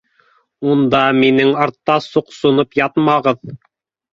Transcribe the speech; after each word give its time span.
Унда 0.69 1.01
минең 1.17 1.53
артта 1.65 1.99
соҡсоноп 2.07 2.75
ятмағыҙ 2.81 3.45